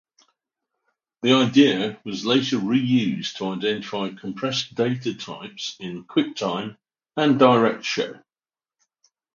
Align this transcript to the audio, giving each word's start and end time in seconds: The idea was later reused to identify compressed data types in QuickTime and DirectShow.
The 1.21 1.33
idea 1.33 2.01
was 2.03 2.25
later 2.25 2.57
reused 2.57 3.35
to 3.35 3.49
identify 3.49 4.09
compressed 4.19 4.73
data 4.73 5.13
types 5.13 5.77
in 5.79 6.05
QuickTime 6.05 6.75
and 7.15 7.39
DirectShow. 7.39 8.23